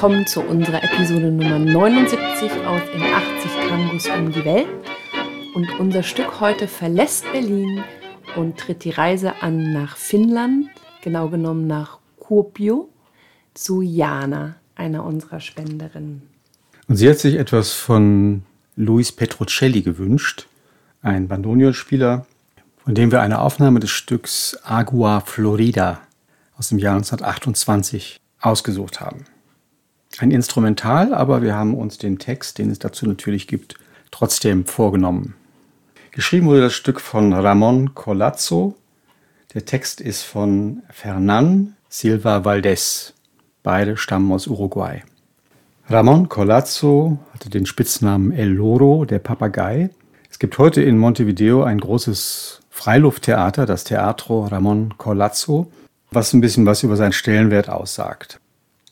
[0.00, 4.68] willkommen zu unserer Episode Nummer 79 aus In 80 Tangos um die Welt.
[5.56, 7.82] Und unser Stück heute verlässt Berlin
[8.36, 10.68] und tritt die Reise an nach Finnland,
[11.02, 12.88] genau genommen nach Kuopio,
[13.54, 16.22] zu Jana, einer unserer Spenderinnen.
[16.86, 18.44] Und sie hat sich etwas von
[18.76, 20.46] Luis Petrocelli gewünscht,
[21.02, 22.24] ein Bandonionspieler,
[22.84, 26.02] von dem wir eine Aufnahme des Stücks Agua Florida
[26.56, 29.24] aus dem Jahr 1928 ausgesucht haben.
[30.16, 33.76] Ein Instrumental, aber wir haben uns den Text, den es dazu natürlich gibt,
[34.10, 35.34] trotzdem vorgenommen.
[36.10, 38.74] Geschrieben wurde das Stück von Ramon Colazzo.
[39.54, 43.12] Der Text ist von Fernán Silva Valdés.
[43.62, 45.02] Beide stammen aus Uruguay.
[45.88, 49.90] Ramon Colazzo hatte den Spitznamen El Loro, der Papagei.
[50.30, 55.70] Es gibt heute in Montevideo ein großes Freilufttheater, das Teatro Ramon Colazzo,
[56.10, 58.40] was ein bisschen was über seinen Stellenwert aussagt.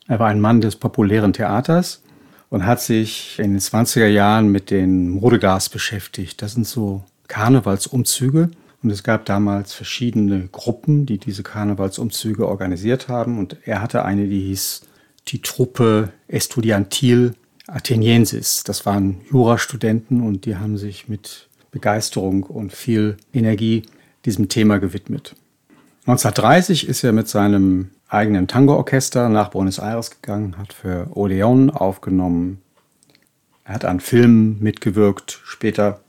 [0.09, 2.03] Er war ein Mann des populären Theaters
[2.49, 6.43] und hat sich in den 20er Jahren mit den Modegas beschäftigt.
[6.43, 8.51] Das sind so Karnevalsumzüge.
[8.83, 13.39] Und es gab damals verschiedene Gruppen, die diese Karnevalsumzüge organisiert haben.
[13.39, 14.83] Und er hatte eine, die hieß
[15.29, 17.35] die Truppe Estudiantil
[17.67, 18.63] Atheniensis.
[18.63, 23.83] Das waren Jurastudenten und die haben sich mit Begeisterung und viel Energie
[24.25, 25.35] diesem Thema gewidmet.
[26.07, 32.63] 1930 ist er mit seinem eigenen Tango-Orchester nach Buenos Aires gegangen, hat für Odeon aufgenommen.
[33.65, 35.41] Er hat an Filmen mitgewirkt.
[35.45, 36.01] Später,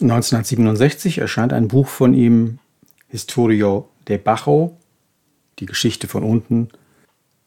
[0.00, 2.58] 1967, erscheint ein Buch von ihm,
[3.08, 4.76] Historio de Bajo,
[5.58, 6.68] die Geschichte von unten.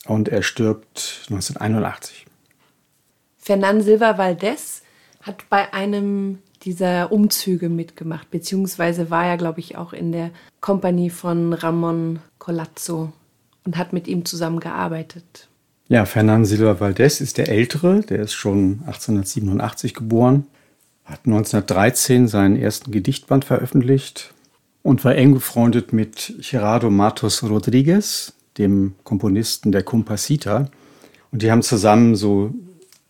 [0.06, 2.26] Und er stirbt 1981.
[3.38, 4.82] Fernand Silva Valdés
[5.22, 10.32] hat bei einem dieser Umzüge mitgemacht, beziehungsweise war er, glaube ich, auch in der
[10.62, 13.14] Kompanie von Ramon Colazzo
[13.68, 15.50] und hat mit ihm zusammengearbeitet.
[15.90, 20.46] Ja, Fernand Silva Valdés ist der Ältere, der ist schon 1887 geboren,
[21.04, 24.34] hat 1913 seinen ersten Gedichtband veröffentlicht
[24.84, 30.70] und war eng befreundet mit Gerardo Matos Rodriguez, dem Komponisten der Compasita.
[31.32, 32.54] Und die haben zusammen so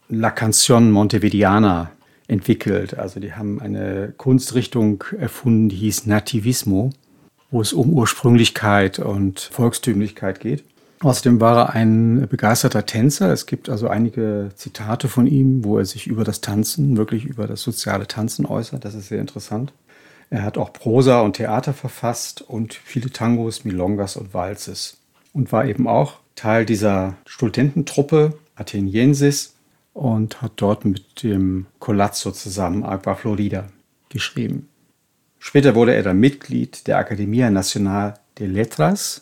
[0.10, 1.92] La Canción Montevideana
[2.28, 2.98] entwickelt.
[2.98, 6.92] Also die haben eine Kunstrichtung erfunden, die hieß Nativismo,
[7.52, 10.64] wo es um Ursprünglichkeit und Volkstümlichkeit geht.
[11.00, 13.32] Außerdem war er ein begeisterter Tänzer.
[13.32, 17.46] Es gibt also einige Zitate von ihm, wo er sich über das Tanzen, wirklich über
[17.46, 18.84] das soziale Tanzen äußert.
[18.84, 19.74] Das ist sehr interessant.
[20.30, 24.98] Er hat auch Prosa und Theater verfasst und viele Tangos, Milongas und Walzes.
[25.34, 29.54] Und war eben auch Teil dieser Studententruppe Atheniensis,
[29.98, 33.68] und hat dort mit dem Colazzo zusammen Agua Florida
[34.10, 34.70] geschrieben.
[35.48, 39.22] Später wurde er dann Mitglied der Academia Nacional de Letras,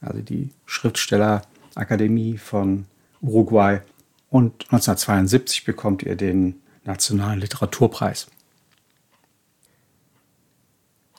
[0.00, 2.86] also die Schriftstellerakademie von
[3.20, 3.82] Uruguay.
[4.30, 8.28] Und 1972 bekommt er den Nationalen Literaturpreis.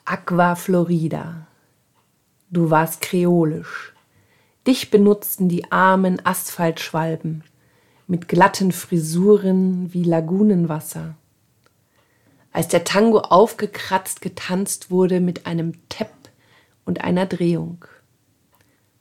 [0.06, 1.46] Aqua Florida.
[2.50, 3.92] Du warst kreolisch.
[4.66, 7.44] Dich benutzten die armen Asphaltschwalben
[8.08, 11.14] mit glatten Frisuren wie Lagunenwasser.
[12.52, 16.12] Als der Tango aufgekratzt getanzt wurde mit einem Tepp
[16.84, 17.84] und einer Drehung.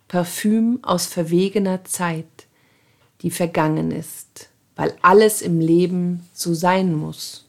[0.07, 2.25] Parfüm aus verwegener Zeit,
[3.21, 7.45] die vergangen ist, weil alles im Leben so sein muss.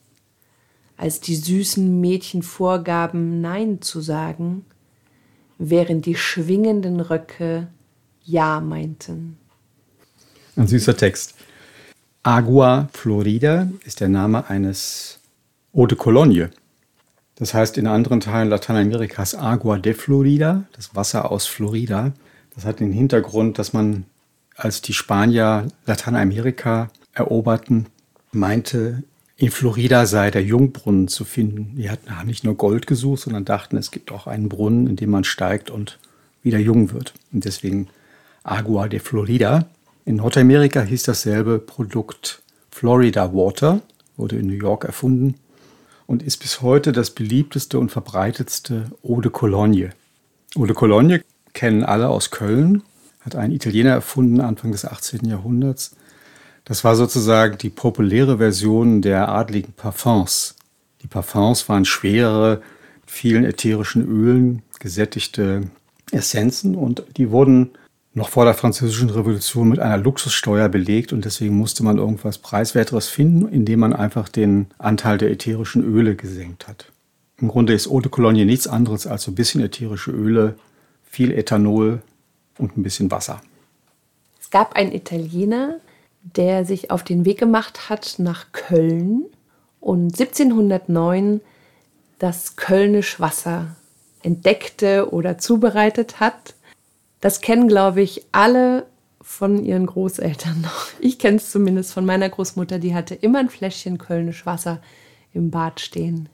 [0.97, 4.65] Als die süßen Mädchen vorgaben, Nein zu sagen,
[5.59, 7.69] während die schwingenden Röcke
[8.25, 9.39] Ja meinten.
[10.57, 11.35] Ein süßer Text.
[12.23, 15.19] Agua Florida ist der Name eines
[15.75, 16.51] Eau de Cologne.
[17.37, 22.13] Das heißt in anderen Teilen Lateinamerikas Agua de Florida, das Wasser aus Florida.
[22.55, 24.05] Das hat den Hintergrund, dass man,
[24.55, 27.87] als die Spanier Lateinamerika eroberten,
[28.33, 29.03] meinte,
[29.37, 31.75] in Florida sei der Jungbrunnen zu finden.
[31.77, 35.09] Die hatten nicht nur Gold gesucht, sondern dachten, es gibt auch einen Brunnen, in dem
[35.09, 35.99] man steigt und
[36.43, 37.15] wieder jung wird.
[37.33, 37.89] Und deswegen
[38.45, 39.65] Agua de Florida.
[40.05, 43.81] In Nordamerika hieß dasselbe Produkt Florida Water,
[44.19, 45.37] wurde in New York erfunden
[46.13, 49.95] und ist bis heute das beliebteste und verbreitetste Eau de Cologne.
[50.55, 51.25] Eau de Cologne
[51.55, 52.83] kennen alle aus Köln,
[53.23, 55.25] hat ein Italiener erfunden Anfang des 18.
[55.25, 55.97] Jahrhunderts.
[56.67, 60.55] Das war sozusagen die populäre Version der adligen Parfums.
[61.01, 62.61] Die Parfums waren schwere,
[63.07, 65.63] vielen ätherischen Ölen gesättigte
[66.11, 67.71] Essenzen und die wurden
[68.15, 73.09] noch vor der Französischen Revolution mit einer Luxussteuer belegt und deswegen musste man irgendwas Preiswerteres
[73.09, 76.93] finden, indem man einfach den Anteil der ätherischen Öle gesenkt hat.
[77.39, 80.57] Im Grunde ist Eau de Cologne nichts anderes als so ein bisschen ätherische Öle,
[81.05, 82.03] viel Ethanol
[82.59, 83.41] und ein bisschen Wasser.
[84.41, 85.77] Es gab einen Italiener,
[86.23, 89.25] der sich auf den Weg gemacht hat nach Köln
[89.81, 91.41] und 1709
[92.19, 93.75] das Kölnisch Wasser
[94.23, 96.55] entdeckte oder zubereitet hat.
[97.23, 98.85] Das kennen, glaube ich, alle
[99.21, 100.89] von ihren Großeltern noch.
[100.99, 104.83] Ich kenne es zumindest von meiner Großmutter, die hatte immer ein Fläschchen Kölnisch Wasser
[105.33, 106.29] im Bad stehen.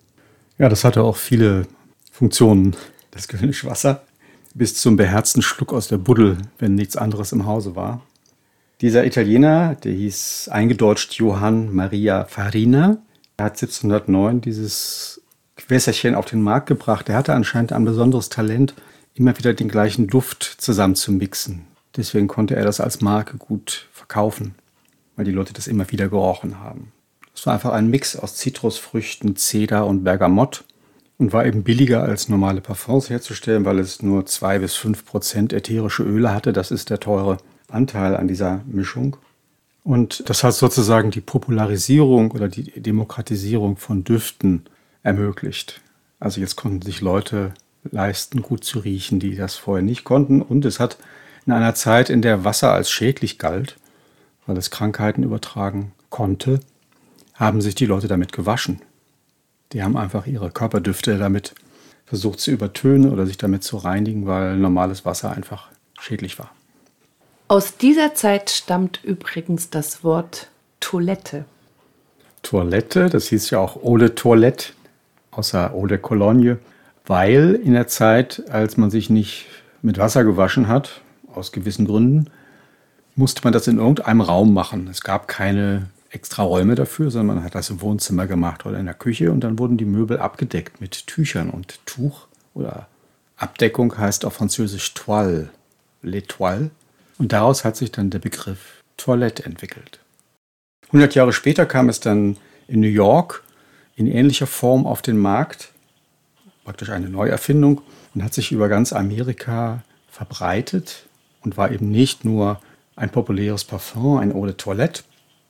[0.56, 1.66] Ja, das hatte auch viele
[2.10, 2.74] Funktionen,
[3.10, 4.02] das Kölnisch Wasser,
[4.54, 8.00] bis zum beherzten Schluck aus der Buddel, wenn nichts anderes im Hause war.
[8.80, 12.96] Dieser Italiener, der hieß eingedeutscht Johann Maria Farina,
[13.38, 15.20] hat 1709 dieses
[15.68, 17.10] Wässerchen auf den Markt gebracht.
[17.10, 18.74] Er hatte anscheinend ein besonderes Talent,
[19.14, 21.66] immer wieder den gleichen Duft zusammen zu mixen.
[21.96, 24.54] Deswegen konnte er das als Marke gut verkaufen,
[25.16, 26.92] weil die Leute das immer wieder gerochen haben.
[27.34, 30.64] Es war einfach ein Mix aus Zitrusfrüchten, Zeder und Bergamott
[31.18, 35.52] und war eben billiger als normale Parfums herzustellen, weil es nur zwei bis fünf Prozent
[35.52, 36.52] ätherische Öle hatte.
[36.52, 37.38] Das ist der teure
[37.68, 39.16] Anteil an dieser Mischung.
[39.84, 44.64] Und das hat sozusagen die Popularisierung oder die Demokratisierung von Düften
[45.02, 45.80] ermöglicht.
[46.20, 47.54] Also jetzt konnten sich Leute
[47.90, 50.42] leisten, gut zu riechen, die das vorher nicht konnten.
[50.42, 50.98] Und es hat
[51.46, 53.76] in einer Zeit, in der Wasser als schädlich galt,
[54.46, 56.60] weil es Krankheiten übertragen konnte,
[57.34, 58.80] haben sich die Leute damit gewaschen.
[59.72, 61.54] Die haben einfach ihre Körperdüfte damit
[62.06, 65.68] versucht zu übertönen oder sich damit zu reinigen, weil normales Wasser einfach
[66.00, 66.50] schädlich war.
[67.48, 70.48] Aus dieser Zeit stammt übrigens das Wort
[70.80, 71.44] Toilette.
[72.42, 74.72] Toilette, das hieß ja auch Eau de Toilette,
[75.30, 76.58] außer Eau de Cologne,
[77.08, 79.46] weil in der Zeit, als man sich nicht
[79.82, 81.00] mit Wasser gewaschen hat,
[81.34, 82.30] aus gewissen Gründen,
[83.16, 84.88] musste man das in irgendeinem Raum machen.
[84.88, 88.86] Es gab keine extra Räume dafür, sondern man hat das im Wohnzimmer gemacht oder in
[88.86, 92.86] der Küche und dann wurden die Möbel abgedeckt mit Tüchern und Tuch oder
[93.36, 95.48] Abdeckung heißt auf Französisch Toile,
[96.04, 96.70] l'étoile.
[97.18, 100.00] Und daraus hat sich dann der Begriff Toilette entwickelt.
[100.88, 103.42] 100 Jahre später kam es dann in New York
[103.96, 105.72] in ähnlicher Form auf den Markt,
[106.68, 107.80] praktisch eine Neuerfindung
[108.14, 111.06] und hat sich über ganz Amerika verbreitet
[111.42, 112.60] und war eben nicht nur
[112.94, 115.02] ein populäres Parfum, ein Eau de Toilette,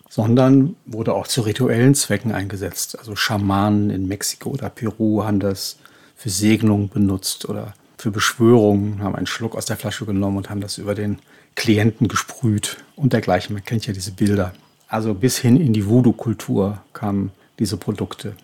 [0.08, 3.00] sondern wurde auch zu rituellen Zwecken eingesetzt.
[3.00, 5.78] Also Schamanen in Mexiko oder Peru haben das
[6.14, 10.60] für Segnungen benutzt oder für Beschwörungen, haben einen Schluck aus der Flasche genommen und haben
[10.60, 11.18] das über den
[11.56, 13.54] Klienten gesprüht und dergleichen.
[13.54, 14.52] Man kennt ja diese Bilder.
[14.86, 18.36] Also bis hin in die Voodoo-Kultur kamen diese Produkte.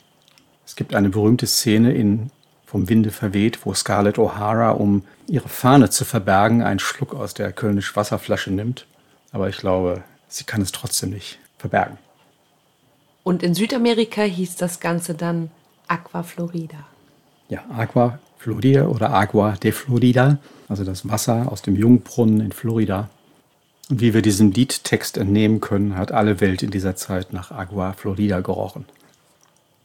[0.67, 2.31] Es gibt eine berühmte Szene in
[2.67, 7.53] Vom Winde verweht, wo Scarlett O'Hara, um ihre Fahne zu verbergen, einen Schluck aus der
[7.53, 8.87] Kölnisch Wasserflasche nimmt.
[9.33, 11.99] Aber ich glaube, sie kann es trotzdem nicht verbergen.
[13.23, 15.51] Und in Südamerika hieß das Ganze dann
[15.89, 16.87] Aqua Florida.
[17.49, 20.39] Ja, Aqua Florida oder Agua de Florida,
[20.69, 23.09] also das Wasser aus dem Jungbrunnen in Florida.
[23.89, 27.95] Und wie wir diesem Liedtext entnehmen können, hat alle Welt in dieser Zeit nach Agua
[27.95, 28.85] Florida gerochen.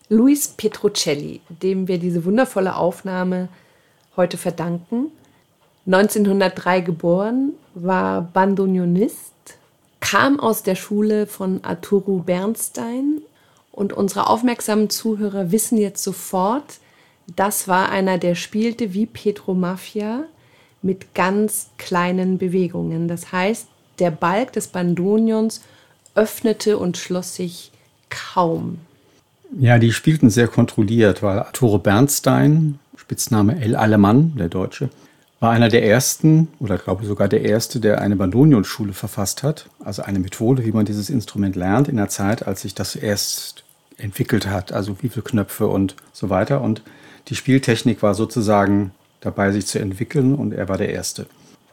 [0.10, 3.48] Luis Petruccelli, dem wir diese wundervolle Aufnahme
[4.18, 5.12] heute verdanken,
[5.86, 9.34] 1903 geboren, war Bandoneonist
[10.00, 13.22] kam aus der Schule von Arturo Bernstein
[13.72, 16.80] und unsere aufmerksamen Zuhörer wissen jetzt sofort,
[17.36, 20.24] das war einer, der spielte wie Petro Mafia
[20.82, 23.08] mit ganz kleinen Bewegungen.
[23.08, 23.68] Das heißt,
[24.00, 25.62] der Balk des Bandonions
[26.16, 27.72] öffnete und schloss sich
[28.10, 28.80] kaum.
[29.58, 34.90] Ja, die spielten sehr kontrolliert, weil Arturo Bernstein, Spitzname El Alemann, der Deutsche,
[35.40, 39.70] war einer der ersten oder glaube sogar der erste, der eine Bandonionschule verfasst hat.
[39.84, 43.64] Also eine Methode, wie man dieses Instrument lernt in der Zeit, als sich das erst
[43.98, 44.72] entwickelt hat.
[44.72, 46.62] Also wie viele Knöpfe und so weiter.
[46.62, 46.84] Und
[47.30, 48.92] die Spieltechnik war sozusagen
[49.22, 51.26] dabei, sich zu entwickeln und er war der Erste.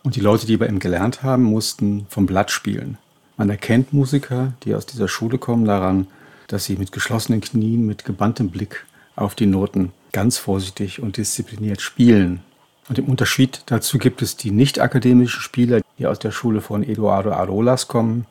[0.02, 2.99] Und die Leute, die bei ihm gelernt haben, mussten vom Blatt spielen.
[3.37, 6.06] Man erkennt Musiker, die aus dieser Schule kommen, daran,
[6.49, 8.85] dass sie mit geschlossenen Knien, mit gebanntem Blick
[9.17, 12.43] auf die Noten ganz vorsichtig und diszipliniert spielen.
[12.88, 17.33] Und im Unterschied dazu gibt es die nicht-akademischen Spieler, die aus der Schule von Eduardo
[17.33, 18.26] Arolas kommen,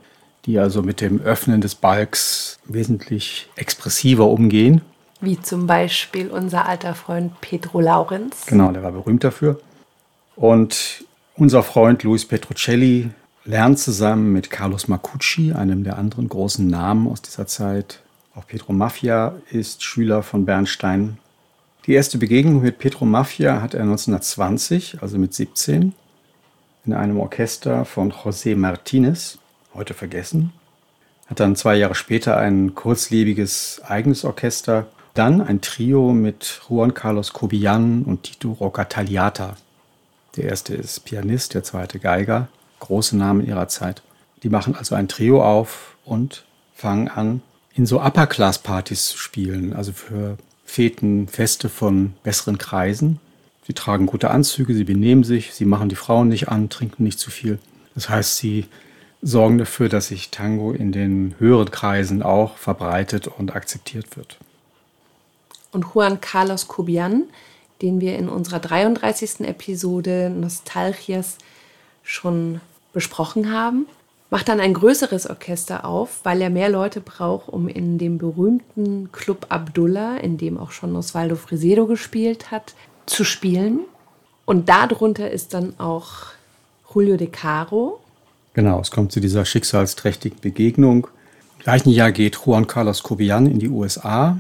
[0.46, 4.82] die also mit dem Öffnen des Balks wesentlich expressiver umgehen.
[5.22, 8.46] Wie zum Beispiel unser alter Freund Pedro Laurenz.
[8.46, 9.60] Genau, der war berühmt dafür.
[10.36, 11.06] Und
[11.36, 13.10] unser Freund Luis Petruccelli
[13.44, 18.02] lernt zusammen mit Carlos Macucci, einem der anderen großen Namen aus dieser Zeit.
[18.36, 21.18] Auch Pedro Mafia ist Schüler von Bernstein
[21.86, 25.94] die erste Begegnung mit Petro Mafia hat er 1920, also mit 17,
[26.84, 29.38] in einem Orchester von José Martinez,
[29.76, 30.52] heute vergessen.
[31.28, 37.34] Hat dann zwei Jahre später ein kurzlebiges eigenes Orchester, dann ein Trio mit Juan Carlos
[37.34, 39.56] Cobillan und Tito Rocataliata.
[40.38, 42.48] Der erste ist Pianist, der zweite Geiger,
[42.80, 44.02] große Namen ihrer Zeit.
[44.42, 47.44] Die machen also ein Trio auf und fangen an,
[47.76, 53.20] in so Upper-Class-Partys zu spielen, also für Feten, Feste von besseren Kreisen.
[53.68, 57.20] Sie tragen gute Anzüge, sie benehmen sich, sie machen die Frauen nicht an, trinken nicht
[57.20, 57.60] zu viel.
[57.94, 58.66] Das heißt, sie
[59.22, 64.38] sorgen dafür, dass sich Tango in den höheren Kreisen auch verbreitet und akzeptiert wird.
[65.72, 67.24] Und Juan Carlos Cubian,
[67.82, 69.42] den wir in unserer 33.
[69.42, 71.38] Episode Nostalgias
[72.04, 72.62] schon
[72.94, 73.88] besprochen haben,
[74.30, 79.12] macht dann ein größeres Orchester auf, weil er mehr Leute braucht, um in dem berühmten
[79.12, 82.74] Club Abdullah, in dem auch schon Osvaldo Fresedo gespielt hat,
[83.06, 83.82] zu spielen.
[84.46, 86.28] Und darunter ist dann auch
[86.94, 88.00] Julio de Caro.
[88.54, 91.08] Genau, es kommt zu dieser schicksalsträchtigen Begegnung.
[91.58, 94.40] Im gleichen Jahr geht Juan Carlos Cobian in die USA,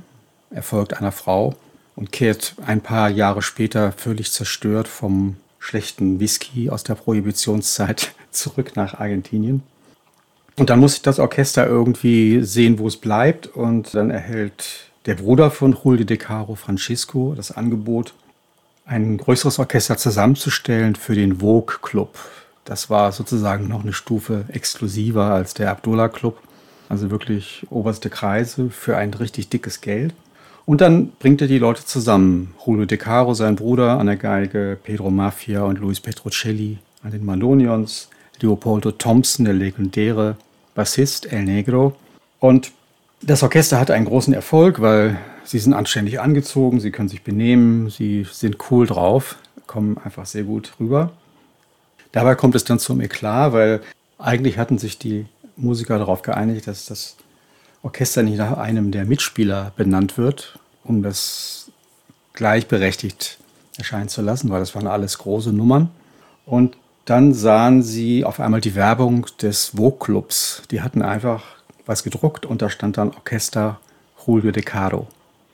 [0.51, 1.56] er folgt einer Frau
[1.96, 8.75] und kehrt ein paar Jahre später völlig zerstört vom schlechten Whisky aus der Prohibitionszeit zurück
[8.75, 9.63] nach Argentinien.
[10.57, 13.47] Und dann muss sich das Orchester irgendwie sehen, wo es bleibt.
[13.47, 18.13] Und dann erhält der Bruder von Julio de Caro, Francisco, das Angebot,
[18.85, 22.17] ein größeres Orchester zusammenzustellen für den Vogue Club.
[22.63, 26.39] Das war sozusagen noch eine Stufe exklusiver als der Abdullah Club.
[26.88, 30.13] Also wirklich oberste Kreise für ein richtig dickes Geld.
[30.65, 32.55] Und dann bringt er die Leute zusammen.
[32.65, 37.25] Julio De Caro, sein Bruder, an der Geige, Pedro Mafia und Luis Petrocelli an den
[37.25, 38.09] Mandonions,
[38.41, 40.38] Leopoldo Thompson, der legendäre
[40.75, 41.96] Bassist El Negro.
[42.39, 42.72] Und
[43.22, 47.89] das Orchester hatte einen großen Erfolg, weil sie sind anständig angezogen, sie können sich benehmen,
[47.89, 51.12] sie sind cool drauf, kommen einfach sehr gut rüber.
[52.12, 53.82] Dabei kommt es dann zum Eklat, weil
[54.20, 57.17] eigentlich hatten sich die Musiker darauf geeinigt, dass das
[57.82, 61.72] Orchester nicht nach einem der Mitspieler benannt wird, um das
[62.34, 63.38] gleichberechtigt
[63.77, 65.89] erscheinen zu lassen, weil das waren alles große Nummern.
[66.46, 70.63] Und dann sahen sie auf einmal die Werbung des Vogue-Clubs.
[70.71, 71.43] Die hatten einfach
[71.85, 73.79] was gedruckt und da stand dann Orchester
[74.25, 75.07] Julio de Caro.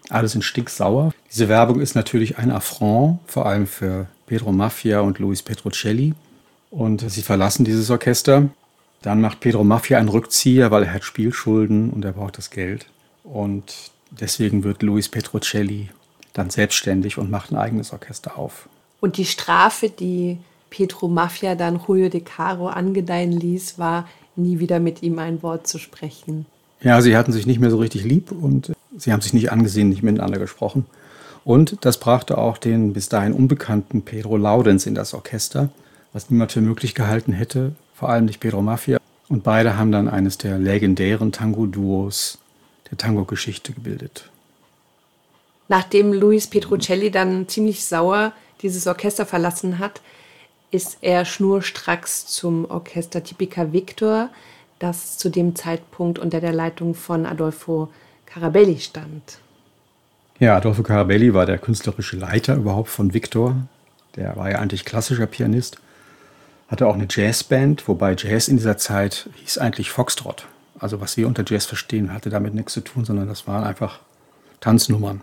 [0.09, 1.13] Alle sind stinksauer.
[1.29, 6.13] Diese Werbung ist natürlich ein Affront, vor allem für Pedro Mafia und Luis Petrocelli.
[6.69, 8.49] Und sie verlassen dieses Orchester.
[9.01, 12.85] Dann macht Pedro Mafia einen Rückzieher, weil er hat Spielschulden und er braucht das Geld.
[13.23, 15.89] Und deswegen wird Luis Petrocelli
[16.33, 18.69] dann selbstständig und macht ein eigenes Orchester auf.
[19.01, 20.37] Und die Strafe, die
[20.71, 25.67] Petro Mafia dann Julio de Caro angedeihen ließ, war, nie wieder mit ihm ein Wort
[25.67, 26.47] zu sprechen.
[26.81, 29.89] Ja, sie hatten sich nicht mehr so richtig lieb und sie haben sich nicht angesehen,
[29.89, 30.87] nicht miteinander gesprochen.
[31.43, 35.69] Und das brachte auch den bis dahin unbekannten Pedro Laudens in das Orchester,
[36.13, 38.97] was niemand für möglich gehalten hätte, vor allem nicht Pedro Mafia.
[39.27, 42.39] Und beide haben dann eines der legendären Tango-Duos
[42.89, 44.29] der Tango-Geschichte gebildet.
[45.67, 50.01] Nachdem Luis Petrocelli dann ziemlich sauer dieses Orchester verlassen hat,
[50.71, 54.29] ist er schnurstracks zum Orchester Tipica Victor,
[54.79, 57.89] das zu dem Zeitpunkt unter der Leitung von Adolfo
[58.25, 59.39] Carabelli stand.
[60.39, 63.55] Ja, Adolfo Carabelli war der künstlerische Leiter überhaupt von Victor.
[64.15, 65.77] Der war ja eigentlich klassischer Pianist,
[66.67, 70.47] hatte auch eine Jazzband, wobei Jazz in dieser Zeit hieß eigentlich Foxtrot.
[70.79, 73.99] Also was wir unter Jazz verstehen, hatte damit nichts zu tun, sondern das waren einfach
[74.61, 75.21] Tanznummern.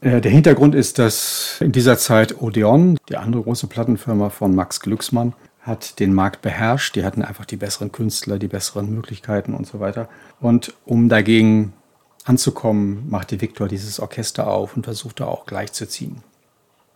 [0.00, 4.80] Äh, der Hintergrund ist, dass in dieser Zeit Odeon, die andere große Plattenfirma von Max
[4.80, 6.96] Glücksmann, hat den Markt beherrscht.
[6.96, 10.08] Die hatten einfach die besseren Künstler, die besseren Möglichkeiten und so weiter.
[10.40, 11.72] Und um dagegen
[12.24, 16.22] anzukommen, machte Victor dieses Orchester auf und versuchte auch gleichzuziehen.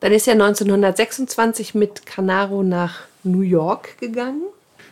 [0.00, 4.42] Dann ist er 1926 mit Canaro nach New York gegangen.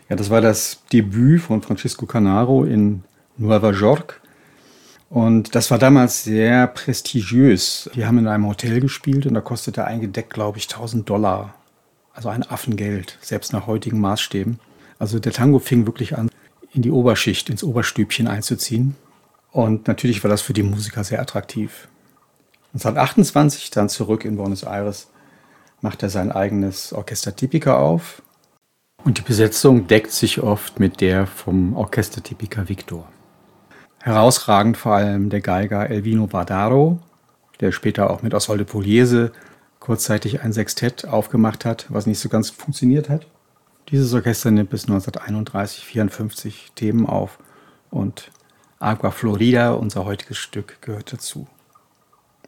[0.08, 3.02] Ja, das war das Debüt von Francisco Canaro in
[3.36, 4.20] Nueva York.
[5.10, 7.90] Und das war damals sehr prestigiös.
[7.94, 11.56] Wir haben in einem Hotel gespielt und da kostete ein Gedeck, glaube ich, 1000 Dollar.
[12.14, 14.60] Also ein Affengeld, selbst nach heutigen Maßstäben.
[15.00, 16.30] Also der Tango fing wirklich an,
[16.72, 18.94] in die Oberschicht, ins Oberstübchen einzuziehen.
[19.50, 21.88] Und natürlich war das für die Musiker sehr attraktiv.
[22.74, 25.08] 1928 dann zurück in Buenos Aires
[25.80, 28.22] macht er sein eigenes Orchester Tipica auf.
[29.02, 33.08] Und die Besetzung deckt sich oft mit der vom Orchester Tipica Victor.
[34.02, 36.98] Herausragend vor allem der Geiger Elvino Vardaro,
[37.60, 39.32] der später auch mit Oswaldo Pugliese
[39.78, 43.26] kurzzeitig ein Sextett aufgemacht hat, was nicht so ganz funktioniert hat.
[43.88, 47.38] Dieses Orchester nimmt bis 1931, 54 Themen auf
[47.90, 48.30] und
[48.78, 51.46] Agua Florida, unser heutiges Stück, gehört dazu.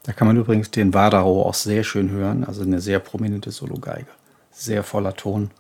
[0.05, 4.07] Da kann man übrigens den Vardaro auch sehr schön hören, also eine sehr prominente Sologeige.
[4.51, 5.51] Sehr voller Ton.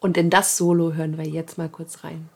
[0.00, 2.28] Und in das Solo hören wir jetzt mal kurz rein.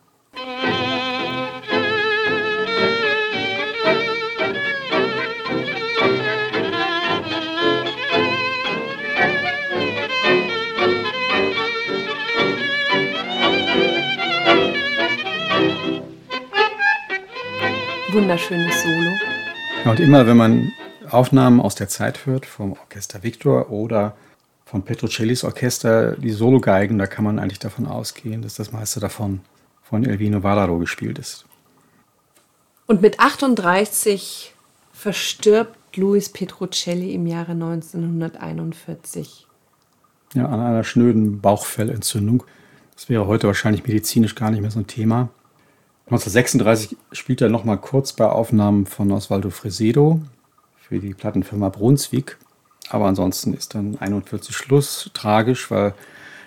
[18.12, 19.10] Wunderschönes Solo.
[19.84, 20.72] Ja, und immer, wenn man
[21.10, 24.14] Aufnahmen aus der Zeit hört, vom Orchester Victor oder
[24.64, 29.40] von Petrocellis Orchester, die Sologeigen, da kann man eigentlich davon ausgehen, dass das meiste davon
[29.82, 31.44] von Elvino Valaro gespielt ist.
[32.86, 34.54] Und mit 38
[34.92, 39.46] verstirbt Luis Petrocelli im Jahre 1941.
[40.34, 42.44] Ja, an einer schnöden Bauchfellentzündung.
[42.94, 45.30] Das wäre heute wahrscheinlich medizinisch gar nicht mehr so ein Thema.
[46.12, 50.20] 1936 spielt er noch mal kurz bei Aufnahmen von Osvaldo Fresedo
[50.76, 52.36] für die Plattenfirma Brunswick.
[52.90, 55.10] Aber ansonsten ist dann 41 Schluss.
[55.14, 55.94] Tragisch, weil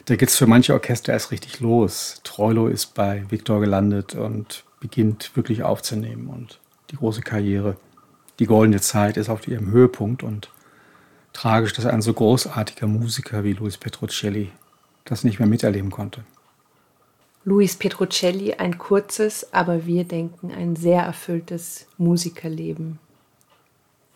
[0.05, 2.21] da geht es für manche Orchester erst richtig los.
[2.23, 6.59] Troilo ist bei Victor gelandet und beginnt wirklich aufzunehmen und
[6.91, 7.75] die große Karriere.
[8.37, 10.51] Die goldene Zeit ist auf ihrem Höhepunkt und
[11.33, 14.51] tragisch, dass ein so großartiger Musiker wie Luis Petrocelli
[15.05, 16.23] das nicht mehr miterleben konnte.
[17.47, 22.97] Luis Petrocelli ein kurzes, aber wir denken ein sehr erfülltes Musikerleben.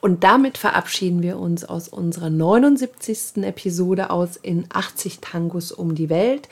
[0.01, 3.43] Und damit verabschieden wir uns aus unserer 79.
[3.43, 6.49] Episode aus in 80 Tangos um die Welt.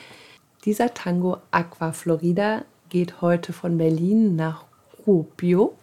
[0.64, 4.64] Dieser Tango Aqua Florida geht heute von Berlin nach
[5.04, 5.74] Kuopio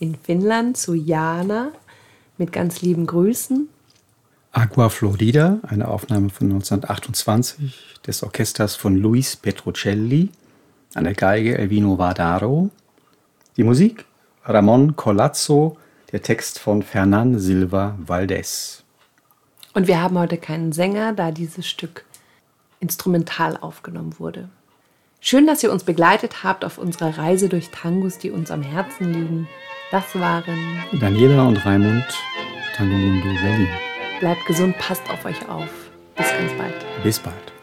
[0.00, 1.72] in Finnland zu Jana
[2.36, 3.70] mit ganz lieben Grüßen.
[4.56, 10.30] Aqua Florida, eine Aufnahme von 1928 des Orchesters von Luis Petrocelli,
[10.94, 12.70] an der Geige Elvino Vardaro.
[13.58, 14.06] Die Musik
[14.46, 15.76] Ramon Colazzo,
[16.10, 18.82] der Text von Fernan Silva Valdez.
[19.74, 22.06] Und wir haben heute keinen Sänger, da dieses Stück
[22.80, 24.48] instrumental aufgenommen wurde.
[25.20, 29.12] Schön, dass ihr uns begleitet habt auf unserer Reise durch Tangos, die uns am Herzen
[29.12, 29.48] liegen.
[29.90, 32.06] Das waren Daniela und Raimund,
[32.74, 33.68] Tango Mundo Berlin.
[34.20, 35.68] Bleibt gesund, passt auf euch auf.
[36.16, 36.74] Bis ganz bald.
[37.02, 37.55] Bis bald.